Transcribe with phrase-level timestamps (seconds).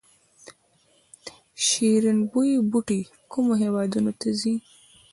[1.65, 2.99] شیرین بویې بوټی
[3.31, 4.53] کومو هیوادونو ته ځي؟